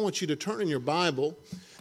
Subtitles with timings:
[0.00, 1.38] I want you to turn in your Bible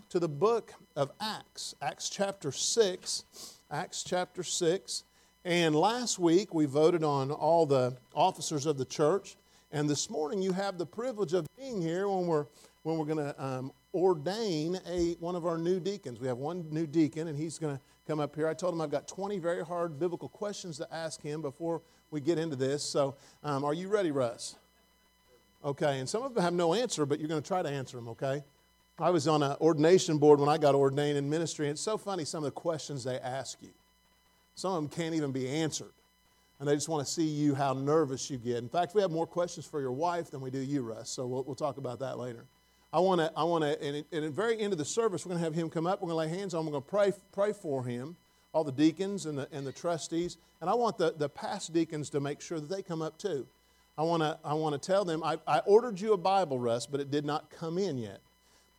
[0.09, 3.23] to the book of Acts, Acts chapter 6.
[3.72, 5.05] Acts chapter 6.
[5.46, 9.38] And last week we voted on all the officers of the church.
[9.71, 12.46] And this morning you have the privilege of being here when we're,
[12.84, 16.20] when we're going to um, ordain a, one of our new deacons.
[16.20, 18.49] We have one new deacon, and he's going to come up here.
[18.49, 21.81] I told him I've got 20 very hard biblical questions to ask him before
[22.11, 22.83] we get into this.
[22.83, 23.15] So,
[23.45, 24.57] um, are you ready, Russ?
[25.63, 27.97] Okay, and some of them have no answer, but you're going to try to answer
[27.97, 28.43] them, okay?
[28.97, 31.97] I was on an ordination board when I got ordained in ministry, and it's so
[31.97, 33.70] funny some of the questions they ask you.
[34.55, 35.91] Some of them can't even be answered,
[36.59, 38.58] and they just want to see you how nervous you get.
[38.58, 41.27] In fact, we have more questions for your wife than we do you, Russ, so
[41.27, 42.45] we'll, we'll talk about that later.
[42.91, 45.31] I want to, I want to, and, at the very end of the service, we're
[45.31, 46.02] going to have him come up.
[46.02, 46.66] We're going to lay hands on him.
[46.67, 48.16] We're going to pray, pray for him,
[48.52, 50.38] all the deacons and the, and the trustees.
[50.59, 53.45] And I want the, the past deacons to make sure that they come up too.
[53.99, 57.02] I want to I wanna tell them I, I ordered you a Bible, Russ, but
[57.02, 58.22] it did not come in yet.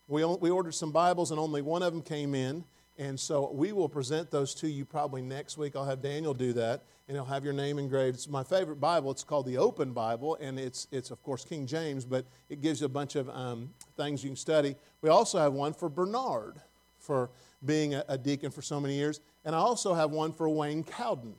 [0.09, 2.65] We, we ordered some Bibles, and only one of them came in.
[2.96, 5.77] And so we will present those to you probably next week.
[5.77, 8.16] I'll have Daniel do that, and he'll have your name engraved.
[8.16, 9.10] It's my favorite Bible.
[9.10, 12.80] It's called the Open Bible, and it's, it's of course, King James, but it gives
[12.80, 14.74] you a bunch of um, things you can study.
[15.02, 16.60] We also have one for Bernard
[16.99, 17.30] for
[17.65, 20.82] being a, a deacon for so many years, and I also have one for Wayne
[20.82, 21.34] Cowden.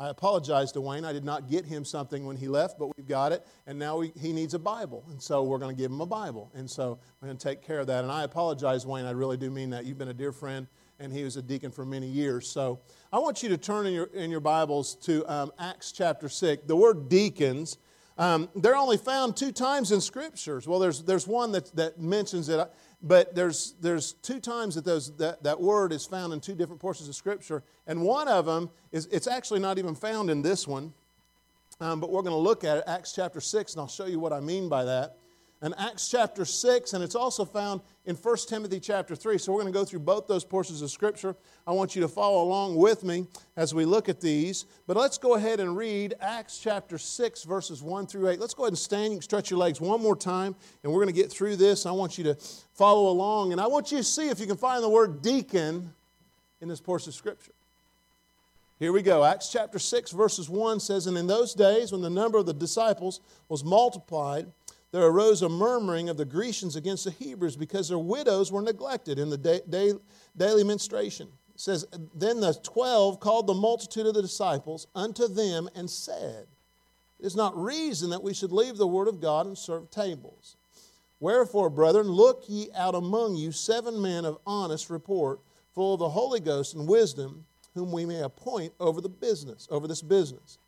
[0.00, 1.04] I apologize to Wayne.
[1.04, 3.98] I did not get him something when he left, but we've got it, and now
[3.98, 5.04] we, he needs a Bible.
[5.10, 6.50] And so we're going to give him a Bible.
[6.54, 8.02] And so we're going to take care of that.
[8.02, 9.04] And I apologize, Wayne.
[9.04, 9.84] I really do mean that.
[9.84, 10.66] You've been a dear friend,
[10.98, 12.48] and he was a deacon for many years.
[12.48, 12.80] So
[13.12, 16.62] I want you to turn in your, in your Bibles to um, Acts chapter 6.
[16.66, 17.76] The word deacons,
[18.16, 20.66] um, they're only found two times in scriptures.
[20.66, 22.66] Well, there's, there's one that, that mentions it.
[23.02, 26.80] But there's, there's two times that, those, that that word is found in two different
[26.80, 27.62] portions of Scripture.
[27.86, 30.92] And one of them is, it's actually not even found in this one.
[31.80, 34.20] Um, but we're going to look at it, Acts chapter 6, and I'll show you
[34.20, 35.16] what I mean by that
[35.62, 39.36] and Acts chapter 6, and it's also found in 1 Timothy chapter 3.
[39.36, 41.36] So we're going to go through both those portions of Scripture.
[41.66, 44.64] I want you to follow along with me as we look at these.
[44.86, 48.40] But let's go ahead and read Acts chapter 6, verses 1 through 8.
[48.40, 49.12] Let's go ahead and stand.
[49.12, 51.84] You stretch your legs one more time, and we're going to get through this.
[51.84, 52.34] I want you to
[52.72, 55.92] follow along, and I want you to see if you can find the word deacon
[56.62, 57.52] in this portion of Scripture.
[58.78, 59.26] Here we go.
[59.26, 62.54] Acts chapter 6, verses 1 says, And in those days, when the number of the
[62.54, 63.20] disciples
[63.50, 64.46] was multiplied,
[64.92, 69.18] there arose a murmuring of the Grecians against the Hebrews because their widows were neglected
[69.18, 69.92] in the day, day,
[70.36, 71.28] daily ministration.
[71.54, 76.46] It says, Then the twelve called the multitude of the disciples unto them and said,
[77.20, 80.56] It is not reason that we should leave the word of God and serve tables.
[81.20, 85.40] Wherefore, brethren, look ye out among you seven men of honest report,
[85.74, 89.86] full of the Holy Ghost and wisdom, whom we may appoint over the business, over
[89.86, 90.58] this business.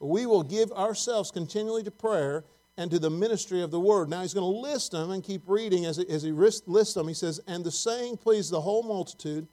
[0.00, 2.44] We will give ourselves continually to prayer
[2.76, 4.08] and to the ministry of the word.
[4.08, 7.08] Now he's going to list them and keep reading as he, as he lists them.
[7.08, 9.46] He says, And the saying pleased the whole multitude,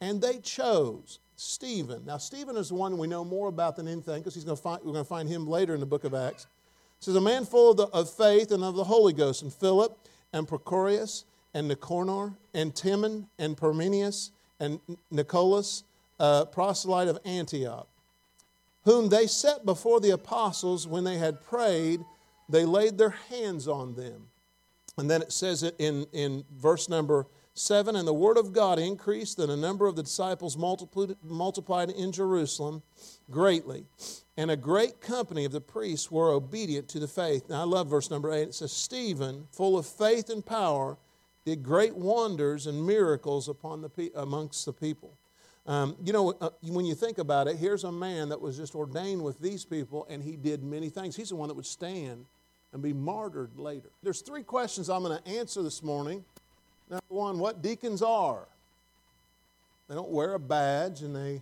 [0.00, 2.04] and they chose Stephen.
[2.04, 4.62] Now, Stephen is the one we know more about than anything because he's going to
[4.62, 6.44] find, we're going to find him later in the book of Acts.
[6.98, 9.52] It says, A man full of, the, of faith and of the Holy Ghost, and
[9.52, 9.98] Philip,
[10.32, 15.84] and Prochorus, and Nicanor, and Timon, and Parmenius, and Nicholas,
[16.18, 17.88] uh, proselyte of Antioch,
[18.84, 22.04] whom they set before the apostles when they had prayed
[22.48, 24.28] they laid their hands on them.
[24.98, 28.78] And then it says it in, in verse number 7 And the word of God
[28.78, 32.82] increased, and the number of the disciples multiplied, in Jerusalem
[33.30, 33.86] greatly.
[34.36, 37.48] And a great company of the priests were obedient to the faith.
[37.48, 38.42] Now I love verse number 8.
[38.42, 40.98] It says, Stephen, full of faith and power,
[41.44, 45.16] did great wonders and miracles upon the, amongst the people.
[45.66, 48.74] Um, you know, uh, when you think about it, here's a man that was just
[48.74, 51.16] ordained with these people, and he did many things.
[51.16, 52.26] He's the one that would stand
[52.76, 53.88] and be martyred later.
[54.02, 56.22] There's three questions I'm going to answer this morning.
[56.90, 58.46] Number one, what deacons are.
[59.88, 61.40] They don't wear a badge and they,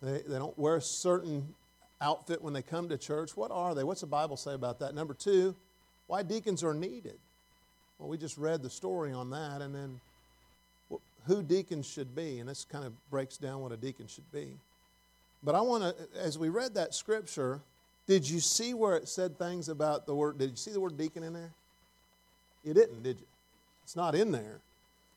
[0.00, 1.56] they, they don't wear a certain
[2.00, 3.36] outfit when they come to church.
[3.36, 3.82] What are they?
[3.82, 4.94] What's the Bible say about that?
[4.94, 5.56] Number two,
[6.06, 7.18] why deacons are needed.
[7.98, 10.00] Well, we just read the story on that, and then
[11.26, 14.52] who deacons should be, and this kind of breaks down what a deacon should be.
[15.42, 17.60] But I want to, as we read that scripture,
[18.06, 20.38] did you see where it said things about the word?
[20.38, 21.50] Did you see the word deacon in there?
[22.64, 23.26] You didn't, did you?
[23.84, 24.60] It's not in there,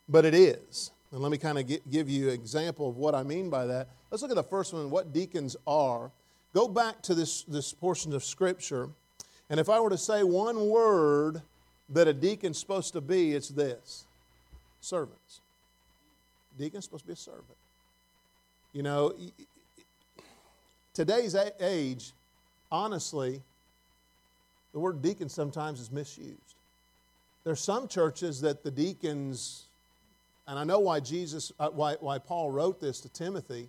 [0.07, 0.91] but it is.
[1.11, 3.87] And let me kind of give you an example of what I mean by that.
[4.11, 6.11] Let's look at the first one what deacons are.
[6.53, 8.89] Go back to this, this portion of Scripture,
[9.49, 11.41] and if I were to say one word
[11.89, 14.05] that a deacon's supposed to be, it's this
[14.81, 15.41] servants.
[16.57, 17.45] Deacon's supposed to be a servant.
[18.73, 19.13] You know,
[20.93, 22.11] today's age,
[22.71, 23.41] honestly,
[24.73, 26.55] the word deacon sometimes is misused.
[27.43, 29.65] There's some churches that the deacons,
[30.47, 33.61] and I know why Jesus, uh, why, why Paul wrote this to Timothy.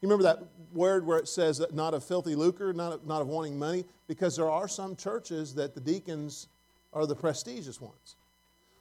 [0.00, 0.42] You remember that
[0.72, 3.84] word where it says that not of filthy lucre, not of, not of wanting money?
[4.06, 6.48] Because there are some churches that the deacons
[6.92, 8.16] are the prestigious ones.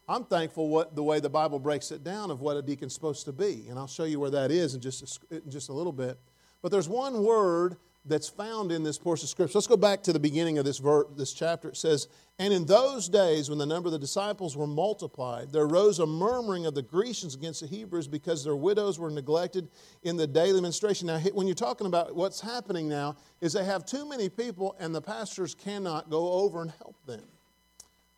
[0.07, 3.23] I'm thankful what the way the Bible breaks it down of what a deacon's supposed
[3.25, 5.73] to be, and I'll show you where that is in just a, in just a
[5.73, 6.17] little bit.
[6.61, 9.57] But there's one word that's found in this portion of Scripture.
[9.57, 11.69] Let's go back to the beginning of this, ver- this chapter.
[11.69, 15.63] It says, And in those days, when the number of the disciples were multiplied, there
[15.63, 19.69] arose a murmuring of the Grecians against the Hebrews because their widows were neglected
[20.03, 21.07] in the daily ministration.
[21.07, 24.93] Now, when you're talking about what's happening now, is they have too many people, and
[24.93, 27.23] the pastors cannot go over and help them.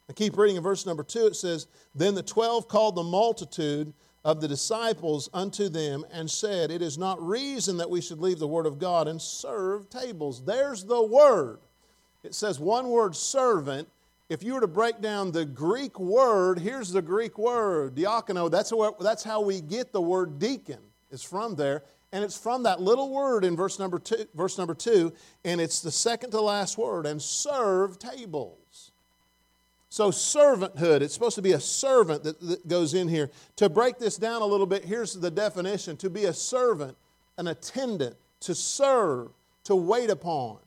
[0.10, 1.28] I keep reading in verse number two.
[1.28, 3.94] It says, Then the twelve called the multitude
[4.26, 8.40] of the disciples unto them and said, It is not reason that we should leave
[8.40, 10.44] the word of God and serve tables.
[10.44, 11.60] There's the word.
[12.24, 13.88] It says one word, servant.
[14.28, 18.50] If you were to break down the Greek word, here's the Greek word, diakono.
[18.50, 20.80] That's, that's how we get the word deacon.
[21.12, 21.84] It's from there.
[22.12, 25.14] And it's from that little word in verse number two, verse number two,
[25.44, 28.58] and it's the second to last word, and serve tables.
[29.96, 33.32] So, servanthood, it's supposed to be a servant that, that, goes in here.
[33.56, 36.98] To break this down a little bit, here's the definition to be a servant,
[37.38, 39.30] an attendant, to serve,
[39.64, 40.58] to wait upon.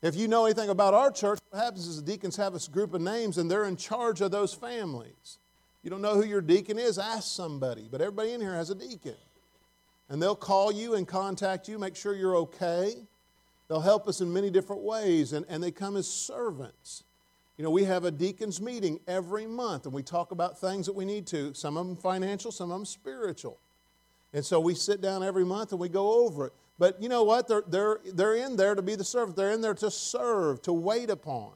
[0.00, 2.94] If you know anything about our church, what happens is the deacons have a group
[2.94, 5.38] of names and they're in charge of those families.
[5.82, 7.88] You don't know who your deacon is, ask somebody.
[7.90, 9.16] But everybody in here has a deacon.
[10.08, 12.94] And they'll call you and contact you, make sure you're okay.
[13.66, 17.02] They'll help us in many different ways, and, and they come as servants.
[17.60, 20.94] You know, we have a deacons meeting every month and we talk about things that
[20.94, 23.58] we need to, some of them financial, some of them spiritual.
[24.32, 26.54] And so we sit down every month and we go over it.
[26.78, 27.48] But you know what?
[27.48, 30.72] They're, they're, they're in there to be the servant, they're in there to serve, to
[30.72, 31.50] wait upon.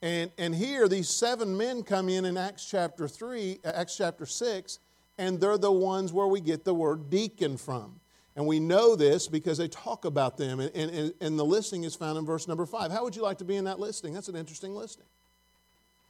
[0.00, 4.26] And, and here, these seven men come in in Acts chapter 3, uh, Acts chapter
[4.26, 4.78] 6,
[5.18, 7.98] and they're the ones where we get the word deacon from.
[8.38, 11.96] And we know this because they talk about them, and, and, and the listing is
[11.96, 12.92] found in verse number five.
[12.92, 14.14] How would you like to be in that listing?
[14.14, 15.06] That's an interesting listing.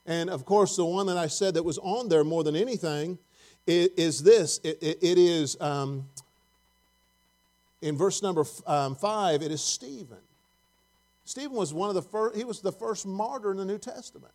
[0.04, 3.16] And of course, the one that I said that was on there more than anything
[3.66, 6.06] is this it, it, it is um,
[7.80, 10.18] in verse number um, five, it is Stephen.
[11.24, 14.34] Stephen was one of the first, he was the first martyr in the New Testament.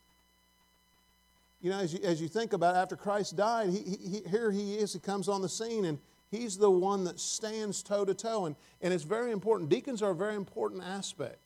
[1.61, 4.49] You know, as you, as you think about it, after Christ died, he, he, here
[4.49, 5.99] he is, he comes on the scene, and
[6.33, 8.47] He's the one that stands toe to toe.
[8.47, 9.69] And, and it's very important.
[9.69, 11.37] Deacons are a very important aspect.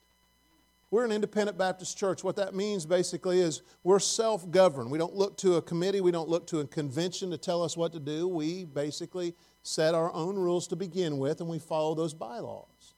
[0.89, 2.24] We're an independent Baptist church.
[2.24, 4.89] What that means basically is we're self governed.
[4.89, 7.75] We don't look to a committee, we don't look to a convention to tell us
[7.75, 8.30] what to do.
[8.30, 12.94] We basically set our own rules to begin with and we follow those bylaws.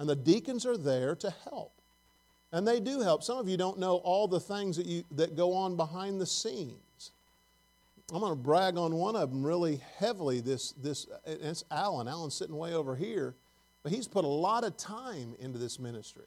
[0.00, 1.80] And the deacons are there to help.
[2.50, 3.22] And they do help.
[3.22, 6.26] Some of you don't know all the things that, you, that go on behind the
[6.26, 6.89] scenes.
[8.12, 10.40] I'm going to brag on one of them really heavily.
[10.40, 12.08] This, this, it's Alan.
[12.08, 13.36] Alan's sitting way over here,
[13.84, 16.24] but he's put a lot of time into this ministry.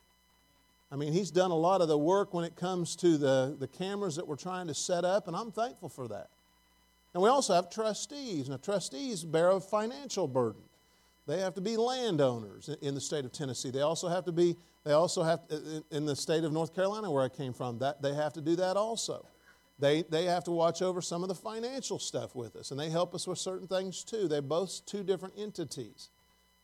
[0.92, 3.68] I mean, he's done a lot of the work when it comes to the, the
[3.68, 6.30] cameras that we're trying to set up, and I'm thankful for that.
[7.14, 8.48] And we also have trustees.
[8.48, 10.62] Now, trustees bear a financial burden.
[11.28, 13.72] They have to be landowners in the state of Tennessee.
[13.72, 15.42] They also have to be, they also have,
[15.92, 18.56] in the state of North Carolina where I came from, that, they have to do
[18.58, 19.26] that also.
[19.80, 22.90] They, they have to watch over some of the financial stuff with us, and they
[22.90, 24.28] help us with certain things too.
[24.28, 26.10] They're both two different entities.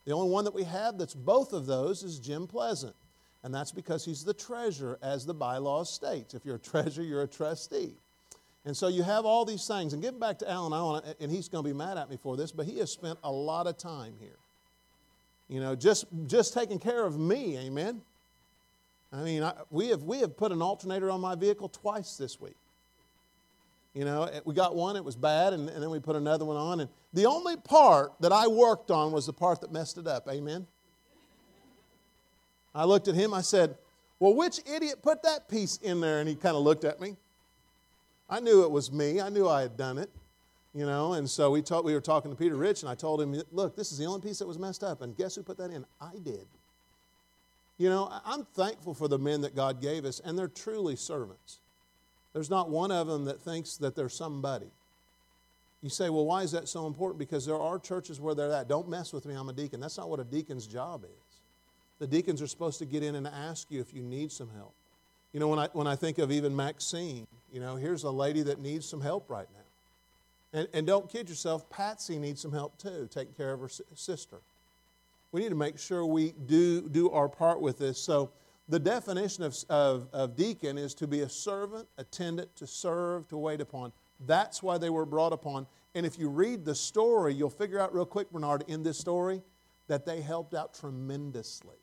[0.04, 2.94] The only one that we have that's both of those is Jim Pleasant,
[3.42, 6.34] and that's because he's the treasurer, as the bylaws states.
[6.34, 7.94] If you're a treasurer, you're a trustee.
[8.64, 9.94] And so you have all these things.
[9.94, 12.18] And getting back to Alan, I want and he's going to be mad at me
[12.22, 14.36] for this, but he has spent a lot of time here.
[15.48, 18.02] You know, just, just taking care of me, amen?
[19.12, 22.40] I mean, I, we, have, we have put an alternator on my vehicle twice this
[22.40, 22.54] week.
[23.94, 26.56] You know, we got one, it was bad, and, and, then we put another one
[26.56, 26.80] on.
[26.80, 30.28] And the only part that I worked on was the part that messed it up.
[30.28, 30.66] Amen?
[32.72, 33.76] I looked at him, I said,
[34.20, 36.20] Well, which idiot put that piece in there?
[36.20, 37.16] And he kind of looked at me.
[38.28, 40.10] I knew it was me, I knew I had done it.
[40.72, 43.20] You know, and so we, talk, we were talking to Peter Rich, and I told
[43.20, 45.02] him, Look, this is the only piece that was messed up.
[45.02, 45.84] And guess who put that in?
[46.00, 46.46] I did.
[47.76, 51.58] You know, I'm thankful for the men that God gave us, and they're truly servants.
[52.32, 54.70] There's not one of them that thinks that they're somebody.
[55.82, 57.18] You say, well, why is that so important?
[57.18, 58.68] Because there are churches where they're at.
[58.68, 59.80] Don't mess with me, I'm a deacon.
[59.80, 61.10] That's not what a deacon's job is.
[61.98, 64.74] The deacons are supposed to get in and ask you if you need some help.
[65.32, 68.42] You know, when I, when I think of even Maxine, you know, here's a lady
[68.42, 70.60] that needs some help right now.
[70.60, 74.36] And, and don't kid yourself, Patsy needs some help too, taking care of her sister.
[75.32, 78.00] We need to make sure we do, do our part with this.
[78.00, 78.30] So
[78.70, 83.36] the definition of, of, of deacon is to be a servant, attendant, to serve, to
[83.36, 83.92] wait upon.
[84.26, 85.66] That's why they were brought upon.
[85.96, 89.42] And if you read the story, you'll figure out real quick, Bernard, in this story,
[89.88, 91.74] that they helped out tremendously.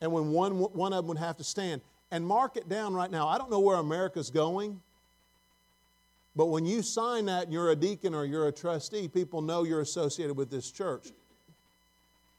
[0.00, 3.10] And when one, one of them would have to stand, and mark it down right
[3.10, 4.80] now, I don't know where America's going,
[6.34, 9.62] but when you sign that and you're a deacon or you're a trustee, people know
[9.62, 11.12] you're associated with this church.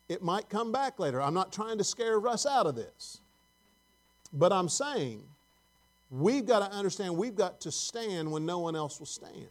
[0.10, 1.22] It might come back later.
[1.22, 3.22] I'm not trying to scare Russ out of this.
[4.34, 5.24] But I'm saying
[6.12, 9.48] we've got to understand we've got to stand when no one else will stand.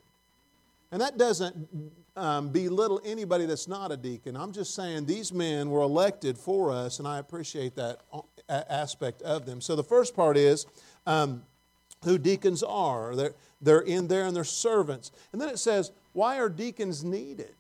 [0.90, 1.68] And that doesn't
[2.16, 4.36] um, belittle anybody that's not a deacon.
[4.36, 9.22] I'm just saying these men were elected for us, and I appreciate that uh, aspect
[9.22, 9.60] of them.
[9.60, 10.66] So the first part is
[11.06, 11.42] um,
[12.04, 13.14] who deacons are.
[13.14, 15.12] They're, they're in there and they're servants.
[15.32, 17.54] And then it says, why are deacons needed?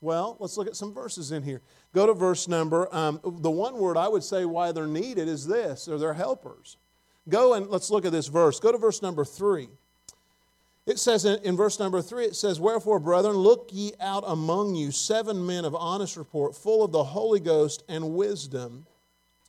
[0.00, 1.62] Well, let's look at some verses in here.
[1.94, 2.92] Go to verse number.
[2.94, 6.76] Um, the one word I would say why they're needed is this, or they're helpers.
[7.28, 8.58] Go and let's look at this verse.
[8.60, 9.68] Go to verse number three.
[10.86, 14.74] It says in, in, verse number three, it says, Wherefore, brethren, look ye out among
[14.74, 18.84] you seven men of honest report, full of the Holy Ghost and wisdom,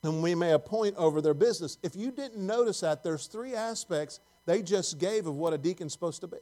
[0.03, 1.77] and we may appoint over their business.
[1.83, 5.91] If you didn't notice that, there's three aspects they just gave of what a deacon's
[5.91, 6.37] supposed to be.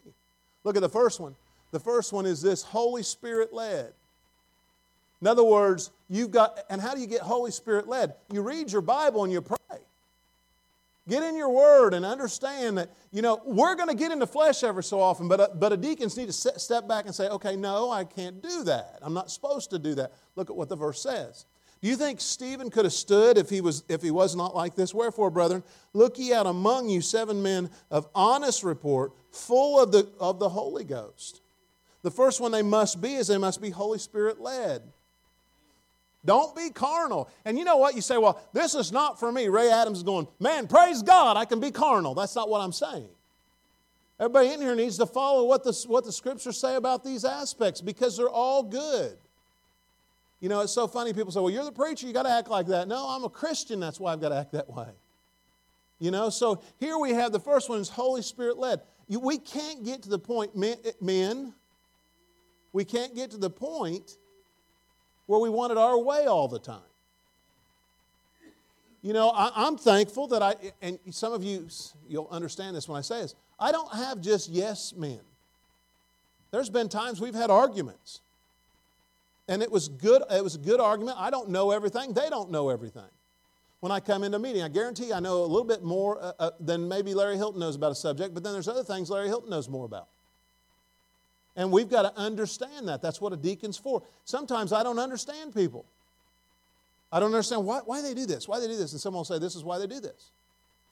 [0.63, 1.35] Look at the first one.
[1.71, 3.93] The first one is this Holy Spirit led.
[5.23, 8.13] In other words, you've got, and how do you get Holy Spirit led?
[8.33, 9.55] You read your Bible and you pray.
[11.07, 14.65] Get in your word and understand that, you know, we're going to get into flesh
[14.65, 17.55] every so often, but a, but a deacons need to step back and say, okay,
[17.55, 18.99] no, I can't do that.
[19.01, 20.11] I'm not supposed to do that.
[20.35, 21.45] Look at what the verse says.
[21.81, 24.75] Do you think Stephen could have stood if he was, if he was not like
[24.75, 24.93] this?
[24.93, 25.63] Wherefore, brethren,
[25.93, 30.49] look ye out among you seven men of honest report, full of the, of the
[30.49, 31.39] Holy Ghost.
[32.01, 34.81] The first one they must be is they must be Holy Spirit led.
[36.25, 37.29] Don't be carnal.
[37.43, 37.95] And you know what?
[37.95, 39.49] You say, well, this is not for me.
[39.49, 42.13] Ray Adams is going, man, praise God, I can be carnal.
[42.15, 43.09] That's not what I'm saying.
[44.19, 47.81] Everybody in here needs to follow what the, what the scriptures say about these aspects
[47.81, 49.17] because they're all good.
[50.39, 51.13] You know, it's so funny.
[51.13, 52.87] People say, well, you're the preacher, you got to act like that.
[52.87, 54.89] No, I'm a Christian, that's why I've got to act that way.
[55.99, 58.81] You know, so here we have the first one is Holy Spirit led.
[59.07, 61.53] we can't get to the point, men, men,
[62.71, 64.17] we can't get to the point
[65.25, 66.81] where we want it our way all the time.
[69.01, 71.67] You know, I, am thankful that I, and some of you,
[72.07, 75.19] you'll understand this when I say this, I don't have just yes men.
[76.51, 78.21] There's been times we've had arguments.
[79.49, 81.17] And it was good, it was a good argument.
[81.19, 83.03] I don't know everything, they don't know everything.
[83.81, 86.31] When I come into a meeting, I guarantee I know a little bit more uh,
[86.39, 89.27] uh, than maybe Larry Hilton knows about a subject, but then there's other things Larry
[89.27, 90.07] Hilton knows more about.
[91.55, 93.01] And we've got to understand that.
[93.01, 94.03] That's what a deacon's for.
[94.25, 95.85] Sometimes I don't understand people.
[97.11, 98.91] I don't understand why, why they do this, why they do this.
[98.91, 100.31] And someone will say, This is why they do this.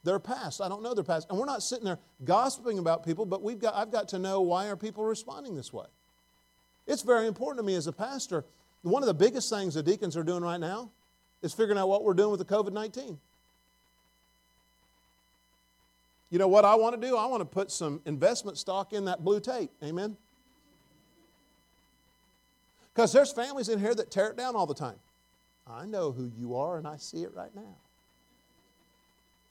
[0.04, 0.60] Their past.
[0.60, 1.28] I don't know their past.
[1.28, 4.40] And we're not sitting there gossiping about people, but we've got, I've got to know
[4.40, 5.86] why are people responding this way.
[6.86, 8.44] It's very important to me as a pastor.
[8.82, 10.90] One of the biggest things the deacons are doing right now
[11.42, 13.18] is figuring out what we're doing with the COVID 19.
[16.30, 17.16] You know what I want to do?
[17.16, 19.70] I want to put some investment stock in that blue tape.
[19.82, 20.16] Amen?
[22.94, 24.98] Because there's families in here that tear it down all the time.
[25.66, 27.76] I know who you are and I see it right now.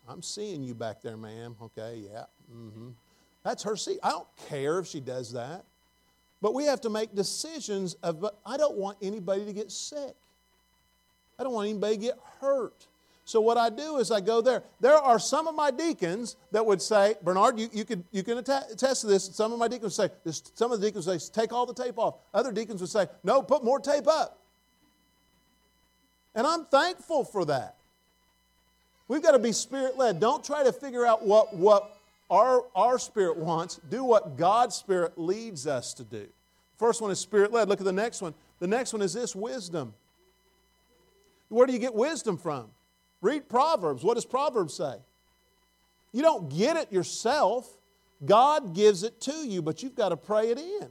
[0.07, 1.55] I'm seeing you back there, ma'am.
[1.61, 2.25] Okay, yeah.
[2.53, 2.89] Mm-hmm.
[3.43, 3.99] That's her seat.
[4.03, 5.63] I don't care if she does that.
[6.41, 10.15] But we have to make decisions of, I don't want anybody to get sick.
[11.39, 12.87] I don't want anybody to get hurt.
[13.25, 14.63] So what I do is I go there.
[14.79, 18.37] There are some of my deacons that would say, Bernard, you, you, could, you can
[18.37, 19.25] attest to this.
[19.33, 21.73] Some of my deacons would say, this, some of the deacons say, take all the
[21.73, 22.15] tape off.
[22.33, 24.39] Other deacons would say, no, put more tape up.
[26.33, 27.75] And I'm thankful for that.
[29.07, 30.19] We've got to be spirit led.
[30.19, 31.97] Don't try to figure out what, what
[32.29, 33.79] our, our spirit wants.
[33.89, 36.27] Do what God's spirit leads us to do.
[36.79, 37.67] First one is spirit led.
[37.69, 38.33] Look at the next one.
[38.59, 39.93] The next one is this wisdom.
[41.49, 42.69] Where do you get wisdom from?
[43.21, 44.03] Read Proverbs.
[44.03, 44.95] What does Proverbs say?
[46.11, 47.69] You don't get it yourself.
[48.25, 50.89] God gives it to you, but you've got to pray it in.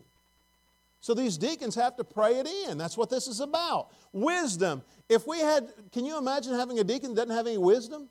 [1.01, 2.77] So these deacons have to pray it in.
[2.77, 3.89] That's what this is about.
[4.13, 4.83] Wisdom.
[5.09, 8.09] If we had, can you imagine having a deacon that doesn't have any wisdom?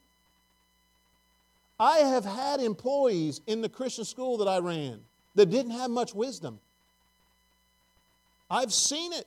[1.80, 5.00] I have had employees in the Christian school that I ran
[5.36, 6.60] that didn't have much wisdom.
[8.52, 9.26] I've seen it.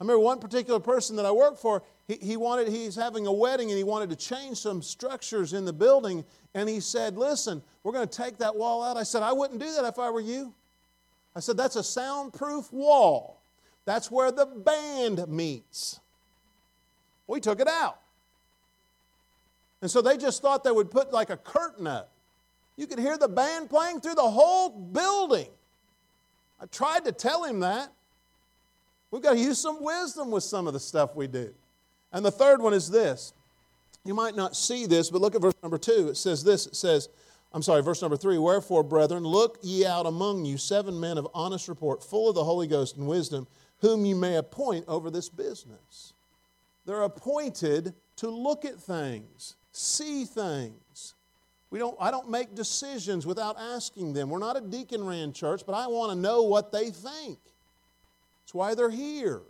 [0.00, 3.32] I remember one particular person that I worked for, he, he wanted, he's having a
[3.32, 6.24] wedding and he wanted to change some structures in the building.
[6.54, 8.96] And he said, Listen, we're going to take that wall out.
[8.96, 10.54] I said, I wouldn't do that if I were you.
[11.34, 13.40] I said, That's a soundproof wall.
[13.84, 16.00] That's where the band meets.
[17.26, 17.98] We took it out.
[19.82, 22.10] And so they just thought they would put like a curtain up.
[22.76, 25.48] You could hear the band playing through the whole building.
[26.60, 27.92] I tried to tell him that.
[29.10, 31.54] We've got to use some wisdom with some of the stuff we do.
[32.16, 33.34] And the third one is this.
[34.02, 36.08] You might not see this, but look at verse number two.
[36.08, 37.10] It says this it says,
[37.52, 38.38] I'm sorry, verse number three.
[38.38, 42.42] Wherefore, brethren, look ye out among you seven men of honest report, full of the
[42.42, 43.46] Holy Ghost and wisdom,
[43.82, 46.14] whom you may appoint over this business.
[46.86, 51.12] They're appointed to look at things, see things.
[51.68, 54.30] We don't, I don't make decisions without asking them.
[54.30, 57.38] We're not a deacon ran church, but I want to know what they think.
[58.42, 59.42] That's why they're here.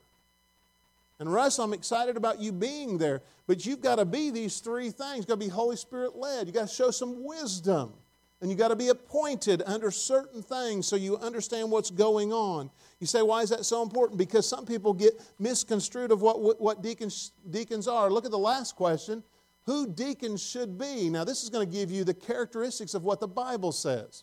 [1.18, 4.90] And Russ, I'm excited about you being there, but you've got to be these three
[4.90, 5.18] things.
[5.18, 6.46] You've got to be Holy Spirit led.
[6.46, 7.92] You've got to show some wisdom.
[8.40, 12.70] And you've got to be appointed under certain things so you understand what's going on.
[13.00, 14.18] You say, why is that so important?
[14.18, 18.10] Because some people get misconstrued of what, what deacons, deacons are.
[18.10, 19.22] Look at the last question
[19.64, 21.08] who deacons should be.
[21.08, 24.22] Now, this is going to give you the characteristics of what the Bible says.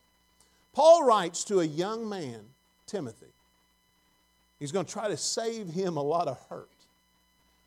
[0.73, 2.41] Paul writes to a young man,
[2.85, 3.33] Timothy.
[4.59, 6.69] He's going to try to save him a lot of hurt.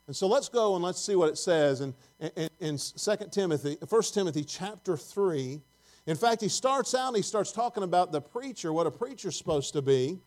[0.07, 3.77] And so let's go and let's see what it says in, in, in 2 Timothy,
[3.89, 5.61] 1 Timothy chapter 3.
[6.07, 9.37] In fact, he starts out and he starts talking about the preacher, what a preacher's
[9.37, 10.19] supposed to be.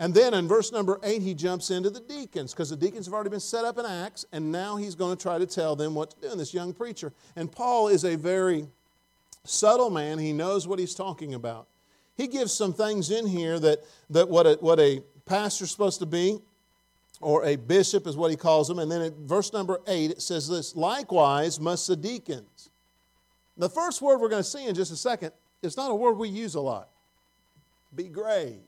[0.00, 3.14] And then in verse number 8, he jumps into the deacons because the deacons have
[3.14, 5.94] already been set up in Acts, and now he's going to try to tell them
[5.94, 7.12] what to do, and this young preacher.
[7.36, 8.66] And Paul is a very
[9.44, 10.18] subtle man.
[10.18, 11.68] He knows what he's talking about.
[12.16, 16.06] He gives some things in here that, that what, a, what a pastor's supposed to
[16.06, 16.40] be,
[17.20, 18.78] or a bishop is what he calls them.
[18.78, 22.70] And then in verse number 8, it says this Likewise must the deacons.
[23.56, 26.14] The first word we're going to see in just a second is not a word
[26.14, 26.88] we use a lot.
[27.94, 28.60] Be grave.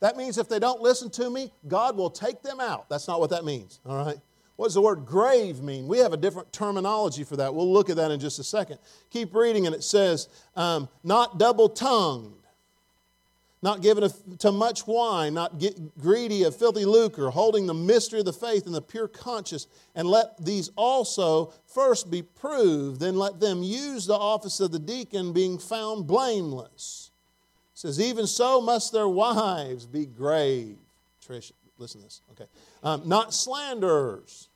[0.00, 2.88] That means if they don't listen to me, God will take them out.
[2.88, 4.16] That's not what that means, all right?
[4.56, 5.88] What does the word grave mean?
[5.88, 7.54] We have a different terminology for that.
[7.54, 8.78] We'll look at that in just a second.
[9.10, 12.39] Keep reading, and it says, um, not double tongued
[13.62, 15.62] not given to much wine, not
[15.98, 20.08] greedy of filthy lucre, holding the mystery of the faith in the pure conscience, and
[20.08, 25.32] let these also first be proved, then let them use the office of the deacon,
[25.32, 27.10] being found blameless.
[27.74, 30.78] It says, Even so must their wives be grave.
[31.26, 32.22] Trish, listen to this.
[32.32, 32.46] Okay.
[32.82, 34.48] Um, not slanderers,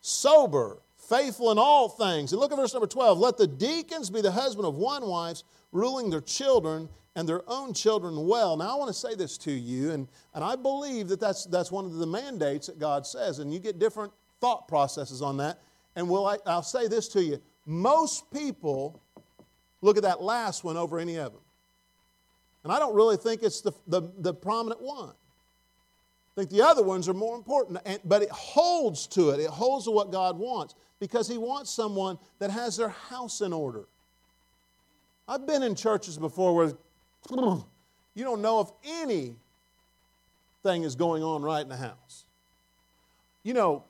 [0.00, 2.32] sober, faithful in all things.
[2.32, 3.18] And look at verse number 12.
[3.18, 7.74] Let the deacons be the husband of one wife, ruling their children and their own
[7.74, 8.56] children well.
[8.56, 11.70] Now, I want to say this to you, and, and I believe that that's, that's
[11.70, 15.60] one of the mandates that God says, and you get different thought processes on that.
[15.96, 19.00] And will I, I'll say this to you most people
[19.82, 21.40] look at that last one over any of them.
[22.64, 25.10] And I don't really think it's the, the, the prominent one.
[25.10, 29.40] I think the other ones are more important, and, but it holds to it.
[29.40, 33.52] It holds to what God wants because He wants someone that has their house in
[33.52, 33.84] order.
[35.32, 36.72] I've been in churches before where
[37.30, 37.64] you
[38.22, 39.38] don't know if anything
[40.82, 42.26] is going on right in the house.
[43.42, 43.82] You know,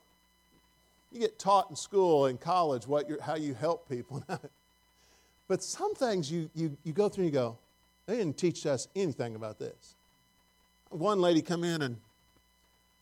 [1.11, 4.25] you get taught in school in college what how you help people.
[5.49, 7.59] but some things you, you, you go through and you go,
[8.07, 9.97] they didn't teach us anything about this.
[10.91, 11.97] One lady come in and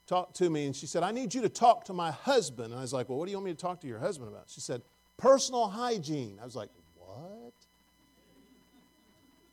[0.06, 2.70] talked to me and she said, I need you to talk to my husband.
[2.70, 4.30] And I was like, Well, what do you want me to talk to your husband
[4.30, 4.44] about?
[4.46, 4.80] She said,
[5.18, 6.38] Personal hygiene.
[6.40, 6.70] I was like?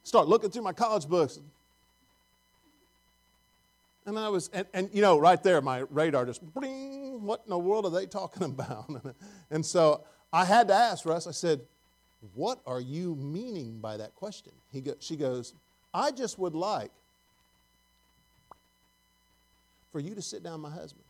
[0.07, 1.37] Start looking through my college books.
[4.05, 7.49] And I was, and, and you know, right there, my radar just, bling, what in
[7.49, 8.89] the world are they talking about?
[9.51, 11.59] and so I had to ask Russ, I said,
[12.35, 14.53] what are you meaning by that question?
[14.71, 15.53] He go, she goes,
[15.93, 16.91] I just would like
[19.91, 21.03] for you to sit down my husband.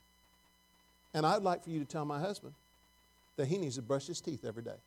[1.13, 2.55] And I'd like for you to tell my husband
[3.35, 4.79] that he needs to brush his teeth every day.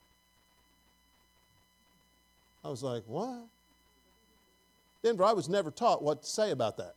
[2.65, 3.45] I was like, what?
[5.03, 6.95] Denver, I was never taught what to say about that.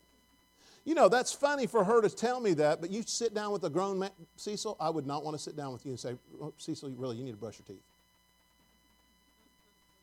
[0.86, 3.64] You know, that's funny for her to tell me that, but you sit down with
[3.64, 6.16] a grown man, Cecil, I would not want to sit down with you and say,
[6.42, 7.84] oh, Cecil, really, you need to brush your teeth.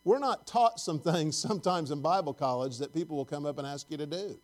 [0.05, 3.67] We're not taught some things sometimes in Bible college that people will come up and
[3.67, 4.39] ask you to do.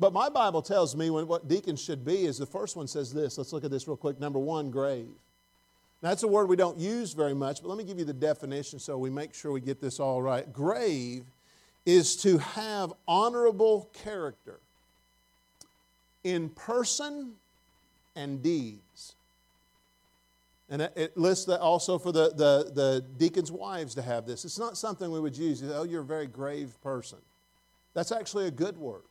[0.00, 3.12] But my Bible tells me when, what deacons should be is the first one says
[3.12, 3.36] this.
[3.38, 4.20] Let's look at this real quick.
[4.20, 5.08] Number one, grave.
[6.02, 8.12] Now, that's a word we don't use very much, but let me give you the
[8.12, 10.52] definition so we make sure we get this all right.
[10.52, 11.24] Grave
[11.88, 14.60] is to have honorable character
[16.22, 17.32] in person
[18.14, 19.14] and deeds.
[20.68, 24.44] And it lists that also for the, the, the deacons' wives to have this.
[24.44, 27.20] It's not something we would use, oh, you're a very grave person.
[27.94, 29.04] That's actually a good word.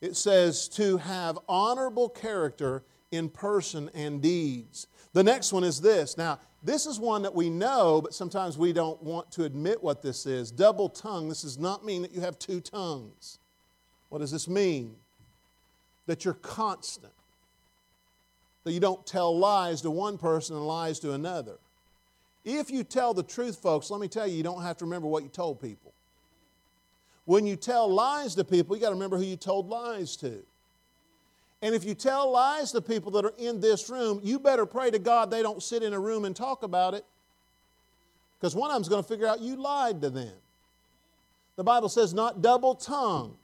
[0.00, 4.86] It says to have honorable character in person and deeds.
[5.12, 6.16] The next one is this.
[6.16, 10.02] Now, This is one that we know, but sometimes we don't want to admit what
[10.02, 10.50] this is.
[10.50, 11.28] Double tongue.
[11.28, 13.38] This does not mean that you have two tongues.
[14.08, 14.96] What does this mean?
[16.06, 17.12] That you're constant.
[18.64, 21.58] That you don't tell lies to one person and lies to another.
[22.44, 25.06] If you tell the truth, folks, let me tell you, you don't have to remember
[25.06, 25.92] what you told people.
[27.26, 30.42] When you tell lies to people, you got to remember who you told lies to.
[31.66, 34.88] And if you tell lies to people that are in this room, you better pray
[34.92, 37.04] to God they don't sit in a room and talk about it.
[38.38, 40.32] Because one of them's going to figure out you lied to them.
[41.56, 43.34] The Bible says not double tongued.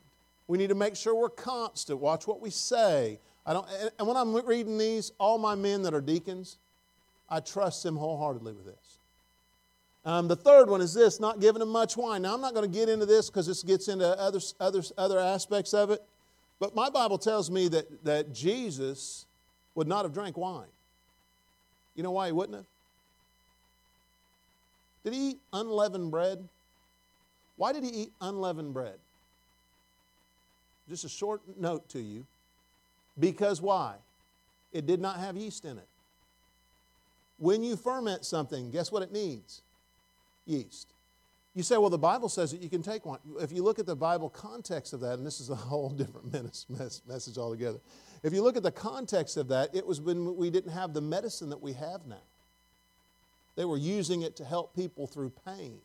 [0.47, 1.99] We need to make sure we're constant.
[1.99, 3.19] Watch what we say.
[3.45, 3.67] I don't,
[3.99, 6.59] and when I'm reading these, all my men that are deacons,
[7.29, 8.99] I trust them wholeheartedly with this.
[10.05, 12.23] Um, the third one is this not giving them much wine.
[12.23, 15.19] Now, I'm not going to get into this because this gets into other, other, other
[15.19, 16.05] aspects of it,
[16.63, 19.27] but my Bible tells me that, that Jesus
[19.75, 20.69] would not have drank wine.
[21.97, 22.67] You know why he wouldn't have?
[25.03, 26.49] Did he eat unleavened bread?
[27.57, 28.95] Why did he eat unleavened bread?
[30.89, 32.25] Just a short note to you.
[33.19, 33.97] Because why?
[34.73, 35.89] It did not have yeast in it.
[37.41, 39.63] When you ferment something, guess what it needs?
[40.47, 40.87] Yeast.
[41.55, 43.19] You say, well, the Bible says that you can take one.
[43.41, 46.33] If you look at the Bible context of that, and this is a whole different
[47.07, 47.79] message altogether.
[48.23, 51.01] If you look at the context of that, it was when we didn't have the
[51.01, 52.23] medicine that we have now.
[53.55, 55.79] They were using it to help people through pain.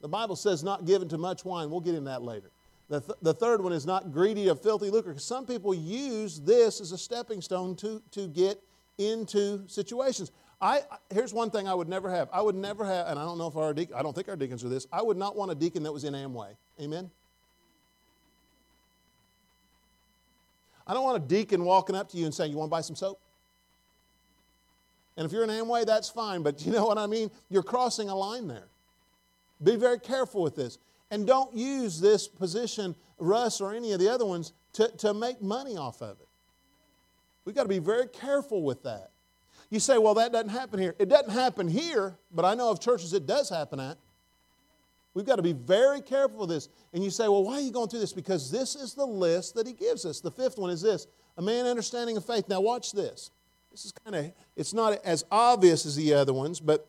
[0.00, 1.70] The Bible says not given to much wine.
[1.70, 2.50] We'll get into that later.
[2.88, 5.18] The, th- the third one is not greedy of filthy lucre.
[5.18, 8.60] Some people use this as a stepping stone to, to get
[8.98, 10.30] into situations.
[10.62, 12.28] I, here's one thing I would never have.
[12.32, 14.36] I would never have, and I don't know if our deacon, I don't think our
[14.36, 14.86] deacons are this.
[14.92, 16.54] I would not want a deacon that was in Amway.
[16.80, 17.10] Amen.
[20.86, 22.80] I don't want a deacon walking up to you and saying, "You want to buy
[22.80, 23.20] some soap?"
[25.16, 26.42] And if you're in Amway, that's fine.
[26.42, 27.30] But you know what I mean?
[27.50, 28.68] You're crossing a line there.
[29.62, 30.78] Be very careful with this.
[31.10, 35.42] And don't use this position, Russ or any of the other ones, to, to make
[35.42, 36.28] money off of it.
[37.44, 39.11] We've got to be very careful with that.
[39.72, 40.94] You say, well, that doesn't happen here.
[40.98, 43.96] It doesn't happen here, but I know of churches it does happen at.
[45.14, 46.68] We've got to be very careful with this.
[46.92, 48.12] And you say, well, why are you going through this?
[48.12, 50.20] Because this is the list that he gives us.
[50.20, 51.06] The fifth one is this
[51.38, 52.50] a man understanding of faith.
[52.50, 53.30] Now, watch this.
[53.70, 56.86] This is kind of, it's not as obvious as the other ones, but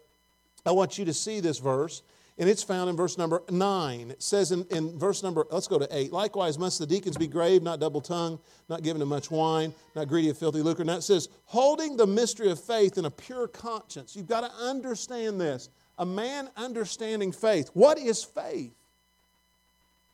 [0.65, 2.03] I want you to see this verse
[2.37, 4.11] and it's found in verse number 9.
[4.11, 6.11] It says in, in verse number, let's go to 8.
[6.11, 10.07] Likewise, must the deacons be grave, not double tongued, not given to much wine, not
[10.07, 10.83] greedy of filthy lucre.
[10.83, 14.15] Now it says, holding the mystery of faith in a pure conscience.
[14.15, 15.69] You've got to understand this.
[15.99, 17.69] A man understanding faith.
[17.73, 18.73] What is faith?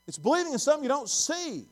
[0.05, 1.67] It's believing in something you don't see.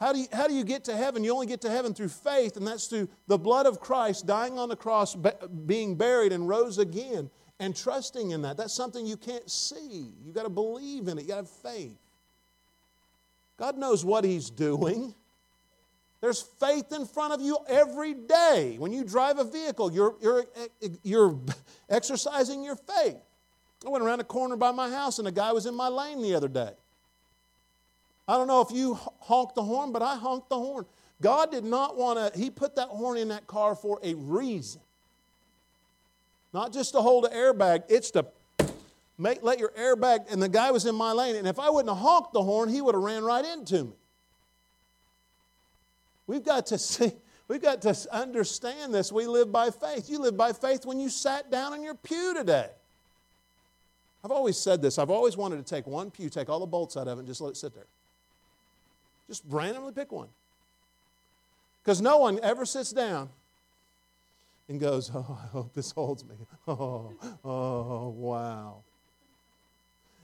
[0.00, 1.24] How do, you, how do you get to heaven?
[1.24, 4.58] You only get to heaven through faith, and that's through the blood of Christ dying
[4.58, 8.56] on the cross, being buried, and rose again and trusting in that.
[8.56, 10.12] That's something you can't see.
[10.24, 11.96] You've got to believe in it, you got to have faith.
[13.58, 15.14] God knows what He's doing.
[16.20, 18.76] There's faith in front of you every day.
[18.78, 20.44] When you drive a vehicle, you're, you're,
[21.02, 21.38] you're
[21.88, 23.16] exercising your faith.
[23.86, 26.22] I went around a corner by my house and a guy was in my lane
[26.22, 26.72] the other day.
[28.26, 30.86] I don't know if you honked the horn, but I honked the horn.
[31.20, 34.80] God did not want to, He put that horn in that car for a reason.
[36.56, 38.24] Not just to hold an airbag, it's to
[39.18, 41.94] make, let your airbag, and the guy was in my lane, and if I wouldn't
[41.94, 43.92] have honked the horn, he would have ran right into me.
[46.26, 47.12] We've got to see,
[47.46, 49.12] we've got to understand this.
[49.12, 50.08] We live by faith.
[50.08, 52.70] You live by faith when you sat down in your pew today.
[54.24, 54.98] I've always said this.
[54.98, 57.28] I've always wanted to take one pew, take all the bolts out of it, and
[57.28, 57.86] just let it sit there.
[59.28, 60.28] Just randomly pick one.
[61.84, 63.28] Because no one ever sits down
[64.68, 66.34] and goes, Oh, I hope this holds me.
[66.68, 67.12] Oh,
[67.44, 68.82] oh, wow.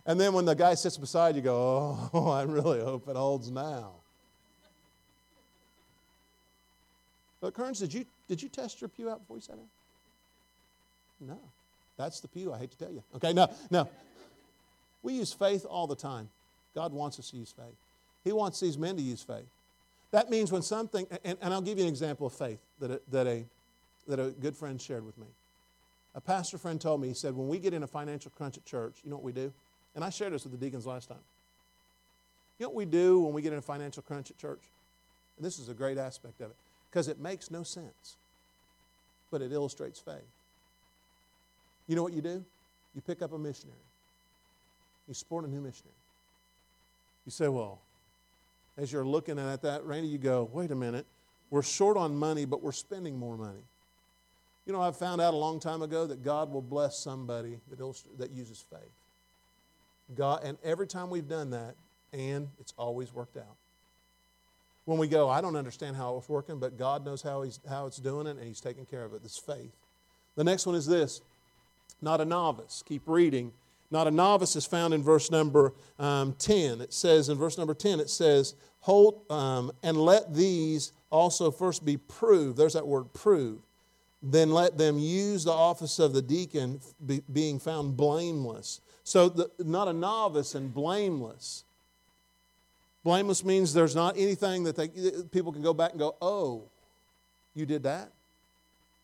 [0.04, 3.50] And then when the guy sits beside you, go, Oh, I really hope it holds
[3.50, 3.92] now.
[7.40, 9.68] But Kearns, did you, did you test your pew out before you sat down?
[11.20, 11.38] No.
[11.96, 13.02] That's the pew, I hate to tell you.
[13.16, 13.88] Okay, no, no.
[15.02, 16.28] We use faith all the time.
[16.74, 17.74] God wants us to use faith.
[18.24, 19.46] He wants these men to use faith.
[20.12, 23.00] That means when something, and, and I'll give you an example of faith that a,
[23.10, 23.44] that a
[24.08, 25.26] that a good friend shared with me.
[26.14, 28.64] A pastor friend told me, he said, when we get in a financial crunch at
[28.64, 29.52] church, you know what we do?
[29.94, 31.18] And I shared this with the deacons last time.
[32.58, 34.60] You know what we do when we get in a financial crunch at church?
[35.36, 36.56] And this is a great aspect of it
[36.90, 38.16] because it makes no sense,
[39.30, 40.20] but it illustrates faith.
[41.88, 42.44] You know what you do?
[42.94, 43.78] You pick up a missionary,
[45.08, 45.96] you support a new missionary.
[47.24, 47.80] You say, well,
[48.76, 51.06] as you're looking at that, Randy, you go, wait a minute,
[51.50, 53.62] we're short on money, but we're spending more money.
[54.66, 57.78] You know, I found out a long time ago that God will bless somebody that,
[58.18, 58.92] that uses faith.
[60.14, 61.74] God, and every time we've done that,
[62.12, 63.56] and it's always worked out.
[64.84, 67.86] When we go, I don't understand how it's working, but God knows how, he's, how
[67.86, 69.22] it's doing it, and He's taking care of it.
[69.22, 69.72] This faith.
[70.36, 71.20] The next one is this
[72.00, 72.82] not a novice.
[72.86, 73.52] Keep reading.
[73.90, 76.80] Not a novice is found in verse number um, 10.
[76.80, 81.84] It says, in verse number 10, it says, Hold um, and let these also first
[81.84, 82.56] be proved.
[82.56, 83.62] There's that word proved.
[84.22, 88.80] Then let them use the office of the deacon, be, being found blameless.
[89.02, 91.64] So, the, not a novice and blameless.
[93.02, 96.62] Blameless means there's not anything that they, eh, people can go back and go, oh,
[97.54, 98.12] you did that?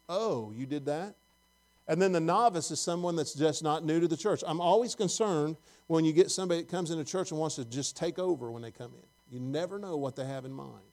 [0.08, 1.14] Oh, you did that?
[1.88, 4.44] And then the novice is someone that's just not new to the church.
[4.46, 7.96] I'm always concerned when you get somebody that comes into church and wants to just
[7.96, 9.34] take over when they come in.
[9.34, 10.84] You never know what they have in mind.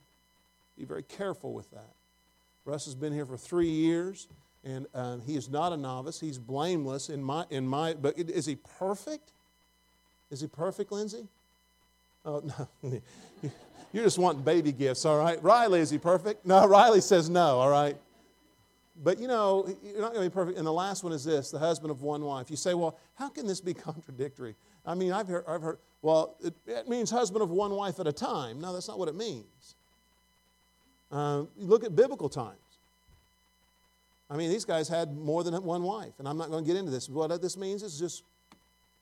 [0.77, 1.93] Be very careful with that.
[2.65, 4.27] Russ has been here for three years,
[4.63, 6.19] and um, he is not a novice.
[6.19, 7.93] He's blameless in my in my.
[7.93, 9.31] But is he perfect?
[10.31, 11.27] Is he perfect, Lindsay?
[12.25, 12.41] Oh
[12.83, 13.01] no,
[13.93, 15.41] you're just wanting baby gifts, all right?
[15.43, 16.45] Riley, is he perfect?
[16.45, 17.95] No, Riley says no, all right.
[19.03, 20.57] But you know, you're not going to be perfect.
[20.57, 22.49] And the last one is this the husband of one wife.
[22.49, 24.55] You say, well, how can this be contradictory?
[24.85, 28.07] I mean, I've heard, I've heard well, it, it means husband of one wife at
[28.07, 28.61] a time.
[28.61, 29.75] No, that's not what it means.
[31.11, 32.57] Uh, look at biblical times.
[34.29, 36.77] I mean, these guys had more than one wife, and I'm not going to get
[36.77, 37.07] into this.
[37.07, 38.23] What this means is just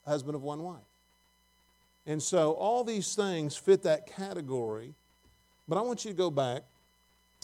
[0.05, 0.81] husband of one wife.
[2.05, 4.93] And so all these things fit that category.
[5.67, 6.63] But I want you to go back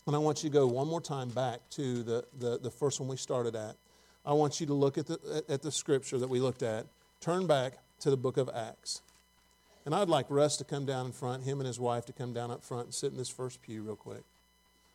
[0.06, 3.00] and I want you to go one more time back to the, the, the first
[3.00, 3.76] one we started at.
[4.26, 6.86] I want you to look at the, at the scripture that we looked at.
[7.22, 9.02] Turn back to the book of Acts.
[9.86, 12.34] And I'd like Russ to come down in front, him and his wife to come
[12.34, 14.24] down up front and sit in this first pew real quick.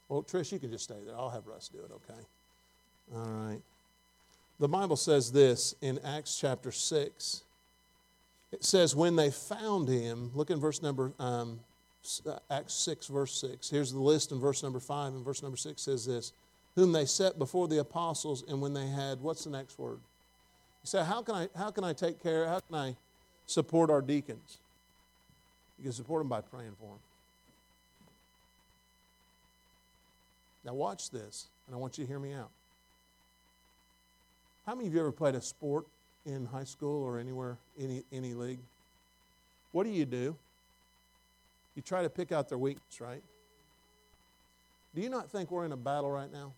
[0.08, 1.16] Well, Trish, you can just stay there.
[1.16, 2.20] I'll have Russ do it, okay?
[3.14, 3.60] All right.
[4.60, 7.42] The Bible says this in Acts chapter 6.
[8.52, 11.58] It says, when they found him, look in verse number um,
[12.26, 13.68] uh, Acts 6, verse 6.
[13.68, 16.32] Here's the list in verse number 5, and verse number 6 says this
[16.76, 19.98] Whom they set before the apostles, and when they had, what's the next word?
[20.82, 22.96] You say, How can I, how can I take care, how can I
[23.46, 24.58] support our deacons?
[25.78, 26.98] You can support them by praying for them.
[30.64, 32.50] Now, watch this, and I want you to hear me out.
[34.66, 35.86] How many of you ever played a sport
[36.24, 38.60] in high school or anywhere, any, any league?
[39.72, 40.36] What do you do?
[41.74, 43.22] You try to pick out their weakness, right?
[44.94, 46.52] Do you not think we're in a battle right now?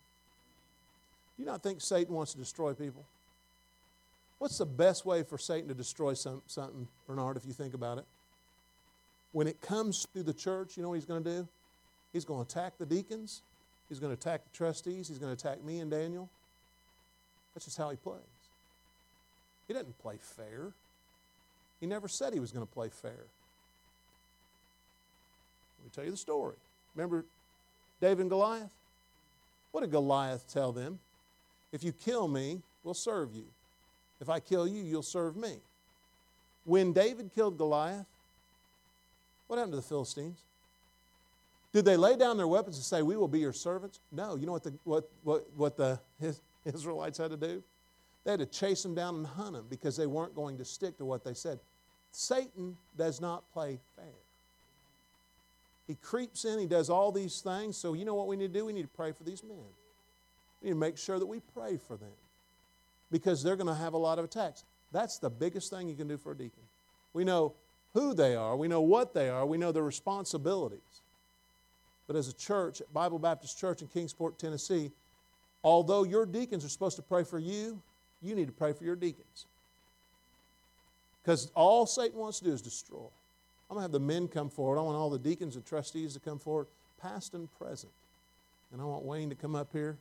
[1.35, 3.03] Do you not think Satan wants to destroy people?
[4.39, 7.97] What's the best way for Satan to destroy some, something, Bernard, if you think about
[7.97, 8.05] it?
[9.31, 11.47] When it comes to the church, you know what he's going to do?
[12.13, 13.41] He's going to attack the deacons.
[13.89, 15.07] He's going to attack the trustees.
[15.07, 16.29] He's going to attack me and Daniel.
[17.53, 18.21] That's just how he plays.
[19.67, 20.71] He doesn't play fair.
[21.79, 23.19] He never said he was going to play fair Let
[25.83, 26.55] me tell you the story.
[26.95, 27.25] Remember
[28.01, 28.71] David and Goliath?
[29.71, 30.99] What did Goliath tell them?
[31.71, 33.45] If you kill me, we'll serve you.
[34.19, 35.57] If I kill you, you'll serve me.
[36.65, 38.05] When David killed Goliath,
[39.47, 40.39] what happened to the Philistines?
[41.73, 43.99] Did they lay down their weapons and say, We will be your servants?
[44.11, 44.35] No.
[44.35, 45.99] You know what the, what, what, what the
[46.65, 47.63] Israelites had to do?
[48.23, 50.97] They had to chase them down and hunt them because they weren't going to stick
[50.97, 51.59] to what they said.
[52.11, 54.05] Satan does not play fair.
[55.87, 57.77] He creeps in, he does all these things.
[57.77, 58.65] So, you know what we need to do?
[58.65, 59.57] We need to pray for these men.
[60.61, 62.11] We need to make sure that we pray for them
[63.11, 64.65] because they're going to have a lot of attacks.
[64.91, 66.63] That's the biggest thing you can do for a deacon.
[67.13, 67.53] We know
[67.93, 71.01] who they are, we know what they are, we know their responsibilities.
[72.07, 74.91] But as a church, at Bible Baptist Church in Kingsport, Tennessee,
[75.63, 77.81] although your deacons are supposed to pray for you,
[78.21, 79.45] you need to pray for your deacons.
[81.21, 83.09] Because all Satan wants to do is destroy.
[83.69, 84.79] I'm going to have the men come forward.
[84.79, 86.67] I want all the deacons and trustees to come forward,
[87.01, 87.91] past and present.
[88.71, 89.97] And I want Wayne to come up here.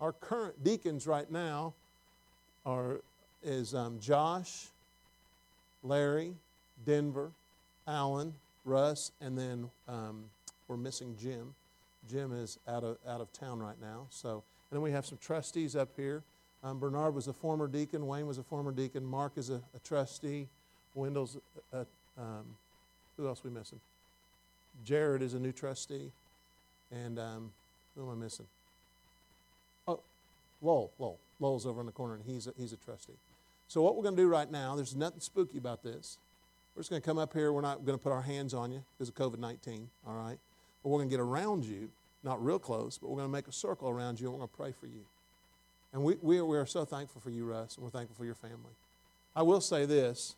[0.00, 1.74] Our current deacons right now
[2.64, 3.00] are
[3.42, 4.66] is um, Josh,
[5.82, 6.34] Larry,
[6.84, 7.32] Denver,
[7.86, 8.34] Alan,
[8.64, 10.24] Russ, and then um,
[10.68, 11.54] we're missing Jim.
[12.08, 14.06] Jim is out of out of town right now.
[14.10, 16.22] So, and then we have some trustees up here.
[16.62, 18.06] Um, Bernard was a former deacon.
[18.06, 19.04] Wayne was a former deacon.
[19.04, 20.48] Mark is a, a trustee.
[20.94, 21.36] Wendell's,
[21.72, 21.86] a, a,
[22.18, 22.44] um,
[23.16, 23.78] who else we missing?
[24.84, 26.10] Jared is a new trustee.
[26.90, 27.52] And um,
[27.94, 28.46] who am I missing?
[29.86, 30.00] Oh,
[30.62, 30.92] Lowell.
[30.98, 31.18] Lowell.
[31.38, 33.12] Lowell's over in the corner, and he's a, he's a trustee.
[33.68, 36.18] So what we're going to do right now, there's nothing spooky about this.
[36.76, 37.54] We're just going to come up here.
[37.54, 40.36] We're not going to put our hands on you because of COVID-19, all right?
[40.82, 41.88] But we're going to get around you,
[42.22, 44.50] not real close, but we're going to make a circle around you and we're going
[44.50, 45.00] to pray for you.
[45.94, 48.26] And we, we, are, we are so thankful for you, Russ, and we're thankful for
[48.26, 48.74] your family.
[49.34, 50.36] I will say this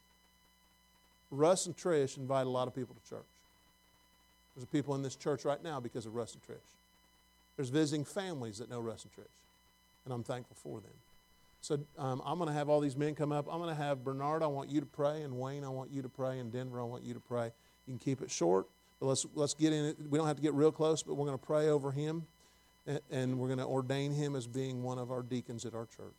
[1.32, 3.26] Russ and Trish invite a lot of people to church.
[4.54, 6.70] There's people in this church right now because of Russ and Trish.
[7.56, 9.40] There's visiting families that know Russ and Trish,
[10.04, 10.94] and I'm thankful for them.
[11.60, 13.46] So um, I'm going to have all these men come up.
[13.50, 16.02] I'm going to have Bernard, I want you to pray, and Wayne, I want you
[16.02, 17.46] to pray, and Denver, I want you to pray.
[17.86, 18.66] You can keep it short,
[19.00, 19.96] but let's, let's get in it.
[20.08, 22.26] We don't have to get real close, but we're going to pray over him,
[22.86, 25.86] and, and we're going to ordain him as being one of our deacons at our
[25.86, 26.14] church.